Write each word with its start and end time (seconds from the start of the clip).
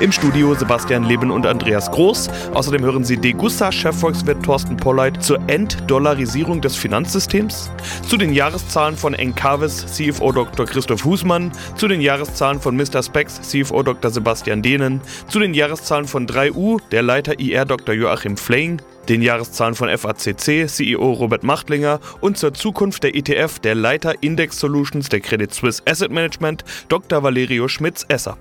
Im 0.00 0.12
Studio 0.12 0.54
Sebastian 0.54 1.04
Leben 1.04 1.30
und 1.30 1.46
Andreas 1.46 1.90
Groß. 1.90 2.28
Außerdem 2.54 2.82
hören 2.84 3.04
Sie 3.04 3.16
Degussa-Chefvolkswirt 3.16 4.44
Thorsten 4.44 4.76
Polleit 4.76 5.22
zur 5.22 5.38
Entdollarisierung 5.48 6.60
des 6.60 6.76
Finanzsystems, 6.76 7.70
zu 8.08 8.16
den 8.16 8.32
Jahreszahlen 8.32 8.96
von 8.96 9.14
Encarvis 9.14 9.86
CFO 9.86 10.32
Dr. 10.32 10.66
Christoph 10.66 11.04
Husmann, 11.04 11.52
zu 11.76 11.88
den 11.88 12.00
Jahreszahlen 12.00 12.60
von 12.60 12.76
Mr. 12.76 13.02
Spex 13.02 13.40
CFO 13.42 13.82
Dr. 13.82 14.10
Sebastian 14.10 14.62
Dehnen, 14.62 15.00
zu 15.28 15.38
den 15.38 15.54
Jahreszahlen 15.54 16.06
von 16.06 16.26
3U 16.26 16.80
der 16.90 17.02
Leiter 17.02 17.38
IR 17.38 17.64
Dr. 17.64 17.94
Joachim 17.94 18.36
Fleing, 18.36 18.80
den 19.08 19.22
Jahreszahlen 19.22 19.74
von 19.74 19.88
FACC 19.88 20.68
CEO 20.68 21.12
Robert 21.12 21.44
Machtlinger 21.44 22.00
und 22.20 22.38
zur 22.38 22.54
Zukunft 22.54 23.04
der 23.04 23.14
ETF 23.14 23.58
der 23.60 23.74
Leiter 23.74 24.14
Index 24.20 24.58
Solutions 24.58 25.08
der 25.08 25.20
Credit 25.20 25.52
Suisse 25.52 25.82
Asset 25.86 26.10
Management 26.10 26.64
Dr. 26.88 27.22
Valerio 27.22 27.68
Schmitz-Esser. 27.68 28.36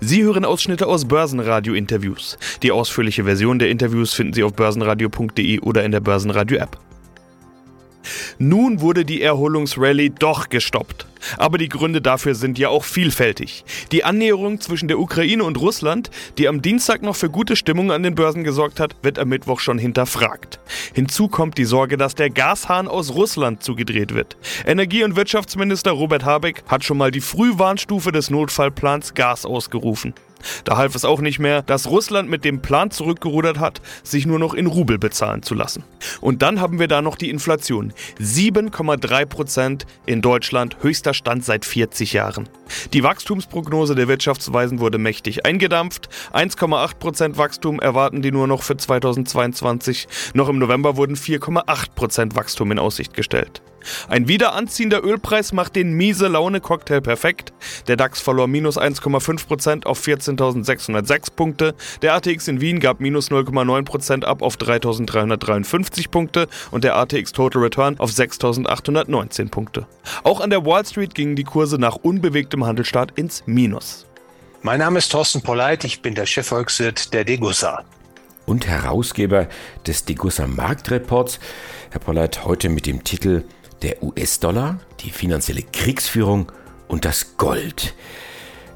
Sie 0.00 0.22
hören 0.22 0.44
Ausschnitte 0.44 0.86
aus 0.86 1.06
Börsenradio-Interviews. 1.06 2.38
Die 2.62 2.72
ausführliche 2.72 3.24
Version 3.24 3.58
der 3.58 3.70
Interviews 3.70 4.14
finden 4.14 4.32
Sie 4.32 4.42
auf 4.42 4.54
börsenradio.de 4.54 5.60
oder 5.60 5.84
in 5.84 5.92
der 5.92 6.00
Börsenradio-App. 6.00 6.78
Nun 8.38 8.80
wurde 8.80 9.04
die 9.04 9.22
Erholungsrallye 9.22 10.10
doch 10.10 10.48
gestoppt. 10.48 11.06
Aber 11.38 11.58
die 11.58 11.68
Gründe 11.68 12.00
dafür 12.00 12.34
sind 12.34 12.58
ja 12.58 12.68
auch 12.68 12.84
vielfältig. 12.84 13.64
Die 13.92 14.04
Annäherung 14.04 14.60
zwischen 14.60 14.88
der 14.88 14.98
Ukraine 14.98 15.44
und 15.44 15.58
Russland, 15.58 16.10
die 16.38 16.48
am 16.48 16.62
Dienstag 16.62 17.02
noch 17.02 17.16
für 17.16 17.30
gute 17.30 17.56
Stimmung 17.56 17.92
an 17.92 18.02
den 18.02 18.14
Börsen 18.14 18.44
gesorgt 18.44 18.80
hat, 18.80 18.96
wird 19.02 19.18
am 19.18 19.28
Mittwoch 19.28 19.60
schon 19.60 19.78
hinterfragt. 19.78 20.60
Hinzu 20.92 21.28
kommt 21.28 21.58
die 21.58 21.64
Sorge, 21.64 21.96
dass 21.96 22.14
der 22.14 22.30
Gashahn 22.30 22.88
aus 22.88 23.14
Russland 23.14 23.62
zugedreht 23.62 24.14
wird. 24.14 24.36
Energie- 24.66 25.04
und 25.04 25.16
Wirtschaftsminister 25.16 25.92
Robert 25.92 26.24
Habeck 26.24 26.64
hat 26.68 26.84
schon 26.84 26.98
mal 26.98 27.10
die 27.10 27.20
Frühwarnstufe 27.20 28.12
des 28.12 28.30
Notfallplans 28.30 29.14
Gas 29.14 29.46
ausgerufen. 29.46 30.14
Da 30.64 30.76
half 30.76 30.94
es 30.94 31.04
auch 31.04 31.20
nicht 31.20 31.38
mehr, 31.38 31.62
dass 31.62 31.88
Russland 31.88 32.28
mit 32.28 32.44
dem 32.44 32.60
Plan 32.60 32.90
zurückgerudert 32.90 33.58
hat, 33.58 33.80
sich 34.02 34.26
nur 34.26 34.38
noch 34.38 34.54
in 34.54 34.66
Rubel 34.66 34.98
bezahlen 34.98 35.42
zu 35.42 35.54
lassen. 35.54 35.84
Und 36.20 36.42
dann 36.42 36.60
haben 36.60 36.78
wir 36.78 36.88
da 36.88 37.02
noch 37.02 37.16
die 37.16 37.30
Inflation. 37.30 37.92
7,3 38.20 39.26
Prozent 39.26 39.86
in 40.06 40.22
Deutschland, 40.22 40.76
höchster 40.82 41.13
Stand 41.14 41.44
seit 41.44 41.64
40 41.64 42.12
Jahren. 42.12 42.48
Die 42.92 43.02
Wachstumsprognose 43.02 43.94
der 43.94 44.08
Wirtschaftsweisen 44.08 44.80
wurde 44.80 44.98
mächtig 44.98 45.46
eingedampft. 45.46 46.08
1,8 46.32 46.96
Prozent 46.96 47.38
Wachstum 47.38 47.80
erwarten 47.80 48.22
die 48.22 48.32
nur 48.32 48.46
noch 48.46 48.62
für 48.62 48.76
2022. 48.76 50.08
Noch 50.34 50.48
im 50.48 50.58
November 50.58 50.96
wurden 50.96 51.16
4,8 51.16 51.94
Prozent 51.94 52.36
Wachstum 52.36 52.72
in 52.72 52.78
Aussicht 52.78 53.14
gestellt. 53.14 53.62
Ein 54.08 54.28
wiederanziehender 54.28 55.04
Ölpreis 55.04 55.52
macht 55.52 55.76
den 55.76 55.92
miese 55.92 56.28
Laune-Cocktail 56.28 57.00
perfekt. 57.00 57.52
Der 57.88 57.96
DAX 57.96 58.20
verlor 58.20 58.46
minus 58.46 58.78
1,5% 58.78 59.86
auf 59.86 60.04
14.606 60.04 61.32
Punkte. 61.34 61.74
Der 62.02 62.14
ATX 62.14 62.48
in 62.48 62.60
Wien 62.60 62.80
gab 62.80 63.00
minus 63.00 63.30
0,9% 63.30 64.24
ab 64.24 64.42
auf 64.42 64.56
3.353 64.56 66.10
Punkte 66.10 66.48
und 66.70 66.84
der 66.84 66.96
ATX 66.96 67.32
Total 67.32 67.62
Return 67.62 67.98
auf 67.98 68.10
6.819 68.10 69.50
Punkte. 69.50 69.86
Auch 70.22 70.40
an 70.40 70.50
der 70.50 70.64
Wall 70.64 70.84
Street 70.84 71.14
gingen 71.14 71.36
die 71.36 71.44
Kurse 71.44 71.78
nach 71.78 71.96
unbewegtem 71.96 72.64
Handelstart 72.64 73.12
ins 73.16 73.42
Minus. 73.46 74.06
Mein 74.62 74.78
Name 74.78 74.98
ist 74.98 75.12
Thorsten 75.12 75.42
Polleit, 75.42 75.84
ich 75.84 76.00
bin 76.00 76.14
der 76.14 76.24
Chefvolkswirt 76.24 77.12
der 77.12 77.24
Degussa. 77.24 77.84
Und 78.46 78.66
Herausgeber 78.66 79.48
des 79.86 80.04
Degussa 80.04 80.46
Marktreports. 80.46 81.38
Herr 81.90 82.00
Polleit, 82.00 82.44
heute 82.44 82.68
mit 82.68 82.86
dem 82.86 83.04
Titel 83.04 83.44
der 83.82 84.02
US-Dollar, 84.02 84.78
die 85.00 85.10
finanzielle 85.10 85.62
Kriegsführung 85.62 86.50
und 86.88 87.04
das 87.04 87.36
Gold. 87.36 87.94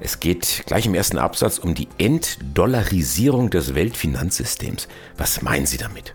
Es 0.01 0.21
geht 0.21 0.63
gleich 0.67 0.87
im 0.87 0.95
ersten 0.95 1.19
Absatz 1.19 1.59
um 1.59 1.75
die 1.75 1.89
Entdollarisierung 1.99 3.51
des 3.51 3.75
Weltfinanzsystems. 3.75 4.89
Was 5.17 5.43
meinen 5.43 5.67
Sie 5.67 5.79
damit? 5.79 6.15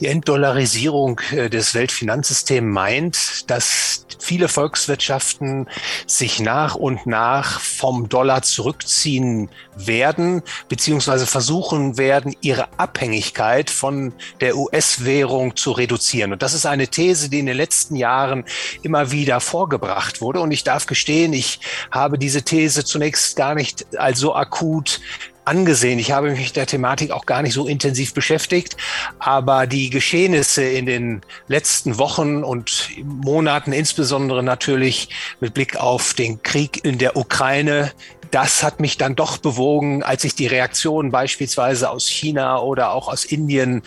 Die 0.00 0.06
Entdollarisierung 0.06 1.20
äh, 1.32 1.50
des 1.50 1.74
Weltfinanzsystems 1.74 2.72
meint, 2.72 3.50
dass 3.50 3.89
viele 4.18 4.48
Volkswirtschaften 4.48 5.68
sich 6.06 6.40
nach 6.40 6.74
und 6.74 7.06
nach 7.06 7.60
vom 7.60 8.08
Dollar 8.08 8.42
zurückziehen 8.42 9.50
werden, 9.76 10.42
beziehungsweise 10.68 11.26
versuchen 11.26 11.98
werden, 11.98 12.34
ihre 12.40 12.68
Abhängigkeit 12.78 13.70
von 13.70 14.12
der 14.40 14.56
US-Währung 14.56 15.56
zu 15.56 15.72
reduzieren. 15.72 16.32
Und 16.32 16.42
das 16.42 16.54
ist 16.54 16.66
eine 16.66 16.88
These, 16.88 17.30
die 17.30 17.38
in 17.38 17.46
den 17.46 17.56
letzten 17.56 17.96
Jahren 17.96 18.44
immer 18.82 19.10
wieder 19.10 19.40
vorgebracht 19.40 20.20
wurde. 20.20 20.40
Und 20.40 20.50
ich 20.50 20.64
darf 20.64 20.86
gestehen, 20.86 21.32
ich 21.32 21.60
habe 21.90 22.18
diese 22.18 22.42
These 22.42 22.84
zunächst 22.84 23.36
gar 23.36 23.54
nicht 23.54 23.98
als 23.98 24.18
so 24.18 24.34
akut 24.34 25.00
angesehen. 25.44 25.98
Ich 25.98 26.12
habe 26.12 26.32
mich 26.32 26.52
der 26.52 26.66
Thematik 26.66 27.10
auch 27.10 27.26
gar 27.26 27.42
nicht 27.42 27.54
so 27.54 27.66
intensiv 27.66 28.14
beschäftigt, 28.14 28.76
aber 29.18 29.66
die 29.66 29.90
Geschehnisse 29.90 30.62
in 30.62 30.86
den 30.86 31.20
letzten 31.48 31.98
Wochen 31.98 32.44
und 32.44 32.90
Monaten, 33.04 33.72
insbesondere 33.72 34.42
natürlich 34.42 35.08
mit 35.40 35.54
Blick 35.54 35.76
auf 35.76 36.14
den 36.14 36.42
Krieg 36.42 36.84
in 36.84 36.98
der 36.98 37.16
Ukraine, 37.16 37.92
das 38.30 38.62
hat 38.62 38.80
mich 38.80 38.96
dann 38.96 39.16
doch 39.16 39.38
bewogen, 39.38 40.02
als 40.02 40.24
ich 40.24 40.34
die 40.34 40.46
Reaktionen 40.46 41.10
beispielsweise 41.10 41.90
aus 41.90 42.08
China 42.08 42.60
oder 42.60 42.92
auch 42.92 43.08
aus 43.08 43.24
Indien 43.24 43.82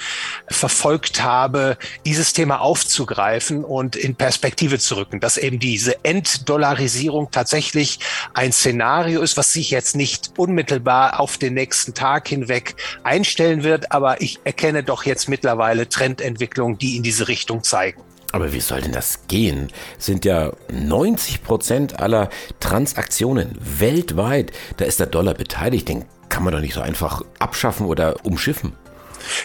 verfolgt 0.47 1.23
habe, 1.23 1.77
dieses 2.05 2.33
Thema 2.33 2.61
aufzugreifen 2.61 3.63
und 3.63 3.95
in 3.95 4.15
Perspektive 4.15 4.79
zu 4.79 4.95
rücken, 4.95 5.19
dass 5.19 5.37
eben 5.37 5.59
diese 5.59 6.03
Entdollarisierung 6.03 7.31
tatsächlich 7.31 7.99
ein 8.33 8.51
Szenario 8.51 9.21
ist, 9.21 9.37
was 9.37 9.53
sich 9.53 9.71
jetzt 9.71 9.95
nicht 9.95 10.31
unmittelbar 10.37 11.19
auf 11.19 11.37
den 11.37 11.53
nächsten 11.53 11.93
Tag 11.93 12.27
hinweg 12.27 12.75
einstellen 13.03 13.63
wird, 13.63 13.91
aber 13.91 14.21
ich 14.21 14.39
erkenne 14.43 14.83
doch 14.83 15.05
jetzt 15.05 15.29
mittlerweile 15.29 15.87
Trendentwicklungen, 15.87 16.77
die 16.77 16.97
in 16.97 17.03
diese 17.03 17.27
Richtung 17.27 17.63
zeigen. 17.63 18.01
Aber 18.33 18.51
wie 18.51 18.61
soll 18.61 18.81
denn 18.81 18.91
das 18.91 19.27
gehen? 19.27 19.71
Sind 19.99 20.25
ja 20.25 20.51
90 20.71 21.43
Prozent 21.43 21.99
aller 21.99 22.29
Transaktionen 22.59 23.55
weltweit, 23.59 24.51
da 24.77 24.85
ist 24.85 24.99
der 24.99 25.05
Dollar 25.05 25.35
beteiligt, 25.35 25.87
den 25.87 26.05
kann 26.29 26.43
man 26.43 26.51
doch 26.51 26.59
nicht 26.59 26.73
so 26.73 26.81
einfach 26.81 27.21
abschaffen 27.37 27.85
oder 27.85 28.25
umschiffen. 28.25 28.73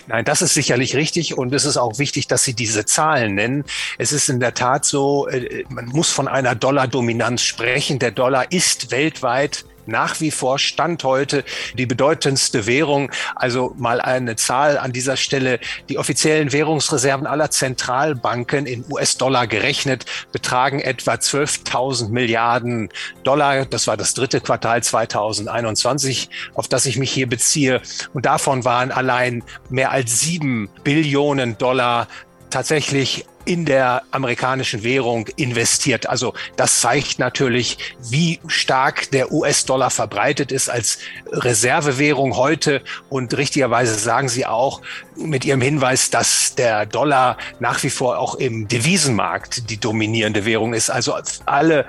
Nein, 0.06 0.24
das 0.24 0.40
ist 0.40 0.54
sicherlich 0.54 0.96
richtig 0.96 1.36
und 1.36 1.52
es 1.52 1.66
ist 1.66 1.76
auch 1.76 1.98
wichtig, 1.98 2.28
dass 2.28 2.44
Sie 2.44 2.54
diese 2.54 2.86
Zahlen 2.86 3.34
nennen. 3.34 3.64
Es 3.98 4.12
ist 4.12 4.30
in 4.30 4.40
der 4.40 4.54
Tat 4.54 4.86
so, 4.86 5.28
äh, 5.28 5.64
man 5.68 5.84
muss 5.84 6.10
von 6.10 6.26
einer 6.26 6.54
Dollar-Dominanz 6.54 7.42
sprechen. 7.42 7.98
Der 7.98 8.10
Dollar 8.10 8.50
ist 8.50 8.90
weltweit 8.90 9.66
nach 9.88 10.20
wie 10.20 10.30
vor 10.30 10.58
Stand 10.58 11.02
heute 11.02 11.44
die 11.74 11.86
bedeutendste 11.86 12.66
Währung. 12.66 13.10
Also 13.34 13.74
mal 13.76 14.00
eine 14.00 14.36
Zahl 14.36 14.78
an 14.78 14.92
dieser 14.92 15.16
Stelle. 15.16 15.58
Die 15.88 15.98
offiziellen 15.98 16.52
Währungsreserven 16.52 17.26
aller 17.26 17.50
Zentralbanken 17.50 18.66
in 18.66 18.84
US-Dollar 18.90 19.46
gerechnet 19.46 20.04
betragen 20.32 20.80
etwa 20.80 21.14
12.000 21.14 22.10
Milliarden 22.10 22.90
Dollar. 23.24 23.64
Das 23.66 23.86
war 23.86 23.96
das 23.96 24.14
dritte 24.14 24.40
Quartal 24.40 24.82
2021, 24.82 26.30
auf 26.54 26.68
das 26.68 26.86
ich 26.86 26.98
mich 26.98 27.10
hier 27.10 27.28
beziehe. 27.28 27.80
Und 28.12 28.26
davon 28.26 28.64
waren 28.64 28.92
allein 28.92 29.42
mehr 29.70 29.90
als 29.90 30.20
sieben 30.20 30.68
Billionen 30.84 31.56
Dollar 31.58 32.08
tatsächlich 32.50 33.24
in 33.44 33.64
der 33.64 34.02
amerikanischen 34.10 34.82
Währung 34.82 35.26
investiert. 35.36 36.08
Also 36.08 36.34
das 36.56 36.80
zeigt 36.80 37.18
natürlich, 37.18 37.78
wie 38.10 38.40
stark 38.46 39.10
der 39.10 39.32
US-Dollar 39.32 39.90
verbreitet 39.90 40.52
ist 40.52 40.68
als 40.68 40.98
Reservewährung 41.32 42.36
heute. 42.36 42.82
Und 43.08 43.36
richtigerweise 43.36 43.94
sagen 43.94 44.28
Sie 44.28 44.46
auch 44.46 44.82
mit 45.16 45.44
Ihrem 45.44 45.60
Hinweis, 45.60 46.10
dass 46.10 46.54
der 46.54 46.86
Dollar 46.86 47.36
nach 47.58 47.82
wie 47.82 47.90
vor 47.90 48.18
auch 48.18 48.34
im 48.34 48.68
Devisenmarkt 48.68 49.70
die 49.70 49.78
dominierende 49.78 50.44
Währung 50.44 50.74
ist. 50.74 50.90
Also 50.90 51.14
alle, 51.46 51.86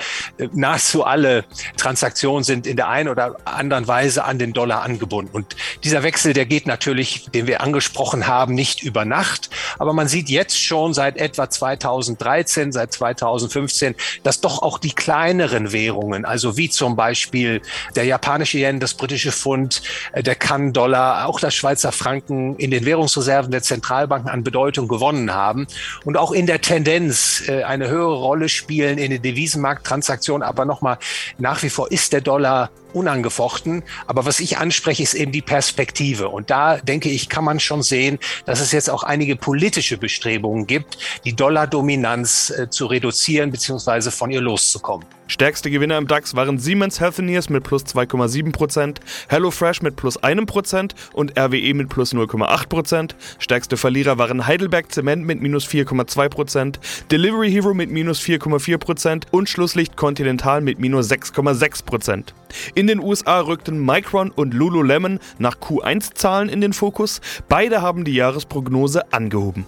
nahezu 0.54 1.04
alle 1.04 1.46
Transaktionen 1.78 2.44
sind 2.44 2.68
in 2.68 2.78
der 2.78 2.88
einen 2.88 3.10
oder 3.10 3.36
anderen 3.46 3.88
Weise 3.88 4.24
an 4.24 4.40
den 4.40 4.54
Dollar 4.54 4.82
angebunden. 4.82 5.32
Und 5.34 5.56
dieser 5.84 6.04
Wechsel, 6.04 6.34
der 6.34 6.46
geht 6.46 6.68
natürlich, 6.68 7.30
den 7.34 7.48
wir 7.48 7.62
angesprochen 7.62 8.28
haben, 8.28 8.54
nicht 8.56 8.82
über 8.82 9.06
Nacht. 9.06 9.50
Aber 9.78 9.94
man 9.94 10.08
sieht 10.08 10.30
jetzt 10.30 10.60
schon 10.60 10.94
seit 10.94 11.18
etwa 11.18 11.49
seit 11.52 11.82
2013, 11.82 12.72
seit 12.72 12.94
2015, 12.94 13.96
dass 14.24 14.42
doch 14.42 14.62
auch 14.62 14.78
die 14.78 14.92
kleineren 14.92 15.72
Währungen, 15.72 16.26
also 16.26 16.58
wie 16.58 16.70
zum 16.70 16.96
Beispiel 16.96 17.62
der 17.96 18.06
japanische 18.06 18.58
Yen, 18.58 18.80
das 18.80 18.94
britische 18.94 19.32
Pfund, 19.32 19.82
äh, 20.14 20.24
der 20.24 20.36
Kann-Dollar, 20.36 21.28
auch 21.28 21.40
das 21.40 21.56
Schweizer 21.56 21.92
Franken 21.92 22.56
in 22.58 22.72
den 22.72 22.86
Währungsreserven 22.86 23.52
der 23.52 23.64
Zentralbanken 23.64 24.30
an 24.30 24.44
Bedeutung 24.44 24.88
gewonnen 24.88 25.34
haben 25.34 25.68
und 26.06 26.18
auch 26.18 26.32
in 26.32 26.46
der 26.46 26.62
Tendenz 26.62 27.44
äh, 27.48 27.64
eine 27.64 27.90
höhere 27.90 28.16
Rolle 28.16 28.50
spielen 28.50 28.98
in 28.98 29.12
den 29.12 29.22
Devisenmarkttransaktionen. 29.22 30.48
Aber 30.48 30.66
nochmal, 30.66 30.98
nach 31.38 31.64
wie 31.64 31.70
vor 31.70 31.92
ist 31.92 32.14
der 32.14 32.22
Dollar 32.22 32.70
unangefochten. 32.94 33.84
Aber 34.08 34.26
was 34.26 34.40
ich 34.40 34.58
anspreche, 34.58 35.04
ist 35.04 35.14
eben 35.14 35.32
die 35.32 35.42
Perspektive. 35.42 36.30
Und 36.30 36.50
da 36.50 36.78
denke 36.78 37.10
ich, 37.10 37.30
kann 37.30 37.44
man 37.44 37.60
schon 37.60 37.84
sehen, 37.84 38.20
dass 38.46 38.60
es 38.60 38.72
jetzt 38.72 38.90
auch 38.90 39.04
einige 39.04 39.36
politische 39.36 39.98
Bestrebungen 39.98 40.68
gibt, 40.68 40.98
die 41.26 41.36
Dollardominanz 41.36 42.50
äh, 42.50 42.70
zu 42.70 42.86
reduzieren 42.86 43.52
bzw. 43.52 44.12
von 44.12 44.32
ihr 44.32 44.42
loszukommen. 44.42 45.19
Stärkste 45.30 45.70
Gewinner 45.70 46.00
im 46.00 46.08
DAX 46.08 46.36
waren 46.36 46.58
Siemens 46.58 47.00
Healthineers 47.00 47.50
mit 47.50 47.64
plus 47.64 47.86
2,7%, 47.86 48.98
HelloFresh 49.30 49.84
mit 49.84 49.96
plus 49.96 50.20
1% 50.20 50.92
und 51.14 51.40
RWE 51.40 51.74
mit 51.76 51.88
plus 51.88 52.14
0,8%. 52.14 53.12
Stärkste 53.38 53.78
Verlierer 53.78 54.18
waren 54.18 54.48
Heidelberg 54.48 54.92
Zement 54.92 55.24
mit 55.24 55.40
minus 55.40 55.68
4,2%, 55.68 56.80
Delivery 57.12 57.52
Hero 57.52 57.76
mit 57.76 57.92
minus 57.92 58.20
4,4% 58.22 59.26
und 59.30 59.48
Schlusslicht 59.48 59.96
Continental 59.96 60.62
mit 60.62 60.80
minus 60.80 61.12
6,6%. 61.12 62.34
In 62.74 62.88
den 62.88 63.00
USA 63.00 63.42
rückten 63.42 63.86
Micron 63.86 64.32
und 64.32 64.56
Lululemon 64.56 65.20
nach 65.38 65.58
Q1-Zahlen 65.58 66.50
in 66.50 66.60
den 66.60 66.74
Fokus. 66.74 67.22
Beide 67.48 67.84
haben 67.84 68.04
die 68.04 68.16
Jahresprognose 68.16 69.14
angehoben. 69.14 69.68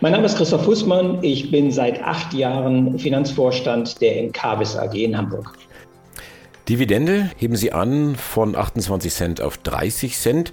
Mein 0.00 0.12
Name 0.12 0.26
ist 0.26 0.36
Christoph 0.36 0.64
Fußmann. 0.64 1.22
Ich 1.22 1.50
bin 1.50 1.70
seit 1.70 2.02
acht 2.02 2.34
Jahren 2.34 2.98
Finanzvorstand 2.98 4.00
der 4.00 4.18
Encarvis 4.18 4.76
AG 4.76 4.94
in 4.94 5.16
Hamburg. 5.16 5.56
Dividende 6.68 7.30
heben 7.36 7.56
Sie 7.56 7.72
an 7.72 8.14
von 8.14 8.54
28 8.54 9.12
Cent 9.12 9.40
auf 9.40 9.58
30 9.58 10.16
Cent. 10.16 10.52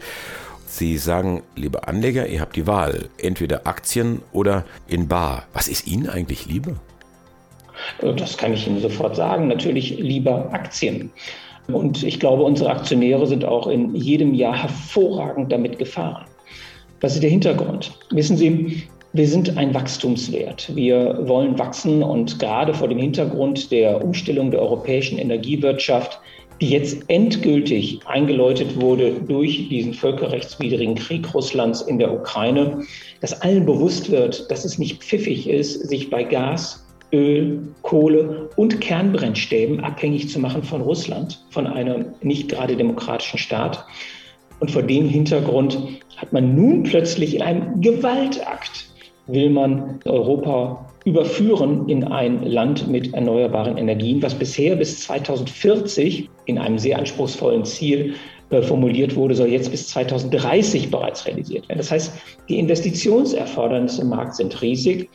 Sie 0.66 0.98
sagen, 0.98 1.44
liebe 1.56 1.88
Anleger, 1.88 2.28
ihr 2.28 2.42
habt 2.42 2.56
die 2.56 2.68
Wahl, 2.68 3.10
entweder 3.18 3.66
Aktien 3.66 4.22
oder 4.32 4.66
in 4.88 5.08
Bar. 5.08 5.46
Was 5.54 5.68
ist 5.68 5.88
Ihnen 5.88 6.10
eigentlich 6.10 6.46
lieber? 6.46 6.76
Das 8.02 8.38
kann 8.38 8.54
ich 8.54 8.68
Ihnen 8.68 8.80
sofort 8.82 9.16
sagen. 9.16 9.48
Natürlich 9.48 9.98
lieber 9.98 10.54
Aktien. 10.54 11.12
Und 11.68 12.04
ich 12.04 12.20
glaube, 12.20 12.44
unsere 12.44 12.72
Aktionäre 12.72 13.28
sind 13.28 13.46
auch 13.46 13.68
in 13.68 13.96
jedem 13.96 14.34
Jahr 14.34 14.56
hervorragend 14.56 15.52
damit 15.52 15.78
gefahren. 15.78 16.26
Was 17.02 17.14
ist 17.14 17.24
der 17.24 17.30
Hintergrund? 17.30 17.94
Wissen 18.10 18.36
Sie, 18.38 18.84
wir 19.12 19.28
sind 19.28 19.58
ein 19.58 19.74
Wachstumswert. 19.74 20.76
Wir 20.76 21.28
wollen 21.28 21.58
wachsen 21.58 22.04
und 22.04 22.38
gerade 22.38 22.76
vor 22.76 22.88
dem 22.88 23.00
Hintergrund 23.00 23.72
der 23.72 24.04
Umstellung 24.04 24.52
der 24.52 24.62
europäischen 24.62 25.18
Energiewirtschaft, 25.18 26.20
die 26.62 26.70
jetzt 26.70 27.10
endgültig 27.10 28.02
eingeläutet 28.06 28.80
wurde 28.80 29.14
durch 29.14 29.68
diesen 29.70 29.94
völkerrechtswidrigen 29.94 30.94
Krieg 30.94 31.34
Russlands 31.34 31.82
in 31.82 31.98
der 31.98 32.14
Ukraine, 32.14 32.84
dass 33.22 33.42
allen 33.42 33.66
bewusst 33.66 34.12
wird, 34.12 34.50
dass 34.52 34.64
es 34.64 34.78
nicht 34.78 35.02
pfiffig 35.04 35.50
ist, 35.50 35.90
sich 35.90 36.12
bei 36.12 36.24
Gas, 36.24 36.86
Öl, 37.12 37.62
Kohle 37.82 38.50
und 38.58 38.80
Kernbrennstäben 38.80 39.80
abhängig 39.80 40.30
zu 40.30 40.40
machen 40.40 40.62
von 40.62 40.82
Russland, 40.82 41.44
von 41.50 41.66
einem 41.66 42.14
nicht 42.22 42.50
gerade 42.50 42.76
demokratischen 42.76 43.40
Staat. 43.40 43.84
Und 44.60 44.70
vor 44.70 44.84
dem 44.84 45.10
Hintergrund 45.10 45.80
hat 46.18 46.32
man 46.32 46.54
nun 46.54 46.84
plötzlich 46.84 47.36
in 47.36 47.42
einem 47.42 47.82
Gewaltakt 47.82 48.90
will 49.32 49.50
man 49.50 50.00
Europa 50.06 50.86
überführen 51.06 51.88
in 51.88 52.04
ein 52.04 52.44
Land 52.44 52.88
mit 52.88 53.14
erneuerbaren 53.14 53.78
Energien, 53.78 54.22
was 54.22 54.36
bisher 54.36 54.76
bis 54.76 55.02
2040 55.02 56.30
in 56.46 56.58
einem 56.58 56.78
sehr 56.78 56.98
anspruchsvollen 56.98 57.64
Ziel 57.66 58.16
äh, 58.50 58.62
formuliert 58.62 59.16
wurde, 59.16 59.36
soll 59.36 59.50
jetzt 59.50 59.72
bis 59.72 59.88
2030 59.90 60.92
bereits 60.92 61.26
realisiert 61.26 61.70
werden. 61.70 61.78
Das 61.78 61.92
heißt, 61.92 62.14
die 62.50 62.60
Investitionserfordernisse 62.60 64.02
im 64.02 64.10
Markt 64.10 64.36
sind 64.36 64.62
riesig. 64.62 65.10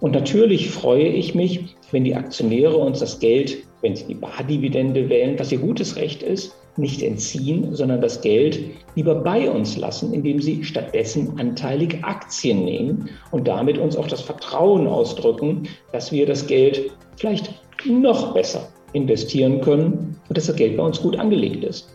Und 0.00 0.12
natürlich 0.12 0.70
freue 0.70 1.08
ich 1.08 1.34
mich, 1.34 1.74
wenn 1.90 2.04
die 2.04 2.14
Aktionäre 2.14 2.76
uns 2.76 3.00
das 3.00 3.18
Geld, 3.18 3.58
wenn 3.80 3.96
sie 3.96 4.06
die 4.06 4.14
Bardividende 4.14 5.08
wählen, 5.08 5.38
was 5.38 5.52
ihr 5.52 5.58
gutes 5.58 5.96
Recht 5.96 6.22
ist, 6.22 6.54
nicht 6.78 7.02
entziehen, 7.02 7.74
sondern 7.74 8.00
das 8.00 8.20
Geld 8.20 8.58
lieber 8.94 9.14
bei 9.14 9.50
uns 9.50 9.76
lassen, 9.76 10.12
indem 10.12 10.40
sie 10.40 10.64
stattdessen 10.64 11.38
anteilig 11.38 11.98
Aktien 12.02 12.64
nehmen 12.64 13.08
und 13.30 13.48
damit 13.48 13.78
uns 13.78 13.96
auch 13.96 14.06
das 14.06 14.20
Vertrauen 14.20 14.86
ausdrücken, 14.86 15.68
dass 15.92 16.12
wir 16.12 16.26
das 16.26 16.46
Geld 16.46 16.90
vielleicht 17.16 17.54
noch 17.84 18.34
besser 18.34 18.68
investieren 18.92 19.60
können 19.60 20.16
und 20.28 20.36
dass 20.36 20.46
das 20.46 20.56
Geld 20.56 20.76
bei 20.76 20.82
uns 20.82 21.00
gut 21.00 21.18
angelegt 21.18 21.64
ist. 21.64 21.88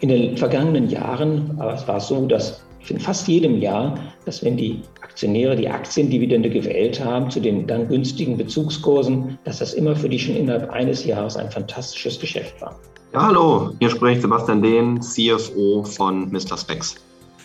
In 0.00 0.08
den 0.08 0.36
vergangenen 0.36 0.90
Jahren 0.90 1.56
war 1.58 1.96
es 1.96 2.08
so, 2.08 2.26
dass 2.26 2.64
in 2.88 3.00
fast 3.00 3.26
jedem 3.28 3.60
Jahr, 3.60 3.98
dass 4.26 4.44
wenn 4.44 4.56
die 4.56 4.82
Aktionäre 5.00 5.56
die 5.56 5.68
Aktiendividende 5.68 6.50
gewählt 6.50 7.02
haben 7.02 7.30
zu 7.30 7.40
den 7.40 7.66
dann 7.66 7.88
günstigen 7.88 8.36
Bezugskursen, 8.36 9.38
dass 9.44 9.58
das 9.60 9.74
immer 9.74 9.96
für 9.96 10.08
die 10.08 10.18
schon 10.18 10.36
innerhalb 10.36 10.70
eines 10.70 11.04
Jahres 11.04 11.36
ein 11.36 11.50
fantastisches 11.50 12.20
Geschäft 12.20 12.60
war. 12.60 12.78
Ja, 13.14 13.22
hallo, 13.26 13.72
hier 13.78 13.90
spricht 13.90 14.22
Sebastian 14.22 14.60
Dehn, 14.60 15.00
CFO 15.00 15.84
von 15.84 16.32
Mr. 16.32 16.58
Specs. 16.58 16.96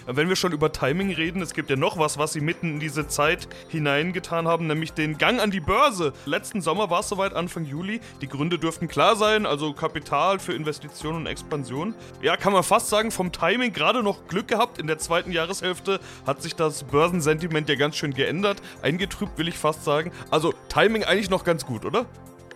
Wenn 0.08 0.28
wir 0.28 0.36
schon 0.36 0.52
über 0.52 0.72
Timing 0.72 1.12
reden, 1.12 1.44
es 1.44 1.54
gibt 1.54 1.70
ja 1.70 1.76
noch 1.76 2.00
was, 2.00 2.18
was 2.18 2.34
sie 2.34 2.42
mitten 2.42 2.74
in 2.74 2.80
diese 2.80 3.08
Zeit 3.08 3.48
hineingetan 3.68 4.48
haben, 4.48 4.66
nämlich 4.66 4.94
den 4.94 5.20
Gang 5.20 5.40
an 5.40 5.52
die 5.52 5.60
Börse. 5.60 6.14
Letzten 6.26 6.62
Sommer 6.62 6.90
war 6.90 7.02
es 7.02 7.10
soweit, 7.10 7.36
Anfang 7.36 7.66
Juli. 7.66 8.02
Die 8.20 8.28
Gründe 8.28 8.58
dürften 8.58 8.88
klar 8.88 9.16
sein, 9.16 9.46
also 9.46 9.72
Kapital 9.74 10.40
für 10.40 10.54
Investitionen 10.54 11.18
und 11.18 11.26
Expansion. 11.28 11.94
Ja, 12.24 12.36
kann 12.36 12.52
man 12.52 12.64
fast 12.64 12.90
sagen, 12.90 13.12
vom 13.12 13.32
Timing 13.32 13.72
gerade 13.72 14.02
noch 14.02 14.28
Glück 14.28 14.48
gehabt. 14.48 14.80
In 14.80 14.88
der 14.88 14.98
zweiten 14.98 15.32
Jahreshälfte 15.32 16.00
hat 16.26 16.42
sich 16.42 16.56
das 16.56 16.84
Börsensentiment 16.84 17.70
ja 17.70 17.76
ganz 17.76 17.96
schön 17.96 18.16
geändert. 18.16 18.60
Eingetrübt 18.82 19.38
will 19.38 19.48
ich 19.48 19.60
fast 19.60 19.86
sagen. 19.86 20.12
Also 20.32 20.52
Timing 20.68 21.04
eigentlich 21.04 21.30
noch 21.30 21.44
ganz 21.44 21.64
gut, 21.64 21.86
oder? 21.86 22.08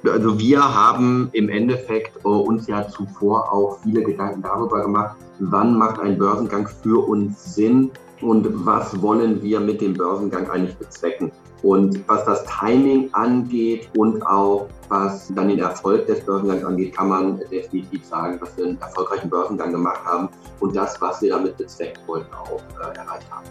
Also 0.05 0.38
wir 0.38 0.61
haben 0.61 1.29
im 1.31 1.50
Endeffekt 1.50 2.25
uh, 2.25 2.41
uns 2.41 2.67
ja 2.67 2.88
zuvor 2.88 3.51
auch 3.51 3.79
viele 3.83 4.03
Gedanken 4.03 4.41
darüber 4.41 4.81
gemacht, 4.81 5.15
wann 5.39 5.77
macht 5.77 6.00
ein 6.00 6.17
Börsengang 6.17 6.67
für 6.67 7.07
uns 7.07 7.55
Sinn 7.55 7.89
und 8.21 8.47
was 8.65 9.01
wollen 9.01 9.41
wir 9.41 9.59
mit 9.59 9.81
dem 9.81 9.94
Börsengang 9.94 10.50
eigentlich 10.50 10.75
bezwecken. 10.77 11.31
Und 11.61 12.05
was 12.09 12.25
das 12.25 12.44
Timing 12.45 13.09
angeht 13.13 13.89
und 13.95 14.21
auch 14.27 14.67
was 14.89 15.31
dann 15.33 15.47
den 15.47 15.59
Erfolg 15.59 16.05
des 16.07 16.19
Börsengangs 16.25 16.65
angeht, 16.65 16.95
kann 16.95 17.07
man 17.07 17.39
definitiv 17.50 18.03
sagen, 18.03 18.38
dass 18.39 18.57
wir 18.57 18.65
einen 18.65 18.81
erfolgreichen 18.81 19.29
Börsengang 19.29 19.71
gemacht 19.71 20.03
haben 20.03 20.27
und 20.59 20.75
das, 20.75 21.00
was 21.00 21.21
wir 21.21 21.29
damit 21.29 21.55
bezwecken 21.57 22.01
wollten, 22.05 22.33
auch 22.33 22.59
äh, 22.81 22.97
erreicht 22.97 23.31
haben. 23.31 23.45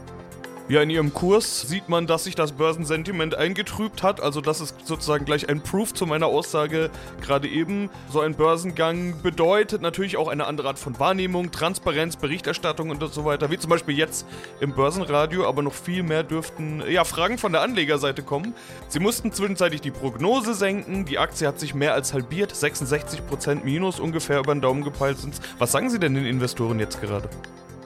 Ja, 0.68 0.80
in 0.80 0.90
ihrem 0.90 1.12
Kurs 1.12 1.62
sieht 1.62 1.88
man, 1.88 2.06
dass 2.06 2.24
sich 2.24 2.36
das 2.36 2.52
Börsensentiment 2.52 3.34
eingetrübt 3.34 4.04
hat. 4.04 4.20
Also 4.20 4.40
das 4.40 4.60
ist 4.60 4.86
sozusagen 4.86 5.24
gleich 5.24 5.48
ein 5.48 5.60
Proof 5.60 5.92
zu 5.92 6.06
meiner 6.06 6.26
Aussage 6.26 6.88
gerade 7.20 7.48
eben. 7.48 7.90
So 8.08 8.20
ein 8.20 8.34
Börsengang 8.34 9.20
bedeutet 9.22 9.82
natürlich 9.82 10.16
auch 10.16 10.28
eine 10.28 10.46
andere 10.46 10.68
Art 10.68 10.78
von 10.78 10.98
Wahrnehmung, 11.00 11.50
Transparenz, 11.50 12.16
Berichterstattung 12.16 12.90
und 12.90 13.02
so 13.12 13.24
weiter. 13.24 13.50
Wie 13.50 13.58
zum 13.58 13.70
Beispiel 13.70 13.98
jetzt 13.98 14.24
im 14.60 14.72
Börsenradio, 14.72 15.48
aber 15.48 15.62
noch 15.62 15.74
viel 15.74 16.04
mehr 16.04 16.22
dürften 16.22 16.82
ja, 16.88 17.04
Fragen 17.04 17.38
von 17.38 17.50
der 17.50 17.62
Anlegerseite 17.62 18.22
kommen. 18.22 18.54
Sie 18.88 19.00
mussten 19.00 19.32
zwischenzeitlich 19.32 19.80
die 19.80 19.90
Prognose 19.90 20.54
senken. 20.54 21.04
Die 21.04 21.18
Aktie 21.18 21.46
hat 21.46 21.58
sich 21.58 21.74
mehr 21.74 21.92
als 21.92 22.14
halbiert. 22.14 22.52
66% 22.52 23.64
Minus 23.64 23.98
ungefähr 23.98 24.38
über 24.38 24.54
den 24.54 24.60
Daumen 24.60 24.84
gepeilt 24.84 25.18
sind. 25.18 25.34
Was 25.58 25.72
sagen 25.72 25.90
Sie 25.90 25.98
denn 25.98 26.14
den 26.14 26.24
Investoren 26.24 26.78
jetzt 26.78 27.00
gerade? 27.00 27.28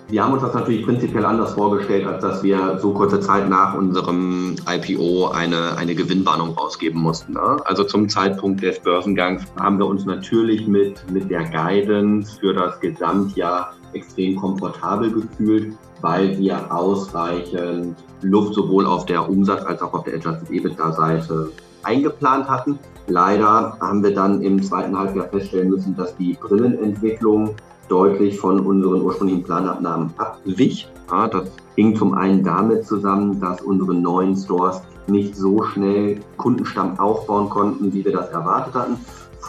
Wir 0.09 0.23
haben 0.23 0.35
uns 0.35 0.43
das 0.43 0.55
natürlich 0.55 0.85
prinzipiell 0.85 1.25
anders 1.25 1.55
vorgestellt, 1.55 2.07
als 2.07 2.23
dass 2.23 2.41
wir 2.41 2.79
so 2.79 2.93
kurze 2.93 3.19
Zeit 3.19 3.49
nach 3.49 3.75
unserem 3.75 4.55
IPO 4.69 5.31
eine, 5.31 5.77
eine 5.77 5.97
Gewinnwarnung 5.97 6.51
rausgeben 6.51 7.03
mussten. 7.03 7.33
Ne? 7.33 7.57
Also 7.65 7.83
zum 7.83 8.09
Zeitpunkt 8.09 8.63
des 8.63 8.79
Börsengangs 8.79 9.43
haben 9.59 9.79
wir 9.79 9.87
uns 9.87 10.05
natürlich 10.05 10.69
mit, 10.69 11.11
mit 11.11 11.29
der 11.29 11.43
Guidance 11.43 12.39
für 12.39 12.55
das 12.55 12.79
Gesamtjahr 12.79 13.75
extrem 13.95 14.37
komfortabel 14.37 15.11
gefühlt, 15.11 15.75
weil 16.03 16.39
wir 16.39 16.73
ausreichend 16.73 17.97
Luft 18.23 18.55
sowohl 18.55 18.87
auf 18.87 19.07
der 19.07 19.29
Umsatz- 19.29 19.65
als 19.65 19.83
auch 19.83 19.93
auf 19.93 20.05
der 20.05 20.15
Adjusted 20.15 20.49
EBITDA-Seite 20.51 21.51
eingeplant 21.83 22.49
hatten. 22.49 22.79
Leider 23.09 23.77
haben 23.81 24.05
wir 24.05 24.15
dann 24.15 24.41
im 24.43 24.63
zweiten 24.63 24.97
Halbjahr 24.97 25.29
feststellen 25.31 25.71
müssen, 25.71 25.97
dass 25.97 26.17
die 26.17 26.35
Brillenentwicklung 26.35 27.57
deutlich 27.89 28.39
von 28.39 28.61
unseren 28.61 29.03
ursprünglichen 29.03 29.43
Planabnahmen 29.43 30.13
abwich. 30.17 30.89
Ja, 31.11 31.29
das 31.29 31.51
hing 31.77 31.97
zum 31.97 32.15
einen 32.15 32.43
damit 32.43 32.87
zusammen, 32.87 33.41
dass 33.41 33.61
unsere 33.61 33.95
neuen 33.95 34.37
Stores 34.37 34.83
nicht 35.07 35.37
so 35.37 35.63
schnell 35.63 36.21
Kundenstamm 36.37 36.99
aufbauen 36.99 37.49
konnten, 37.49 37.93
wie 37.93 38.05
wir 38.05 38.13
das 38.13 38.29
erwartet 38.31 38.75
hatten. 38.75 38.97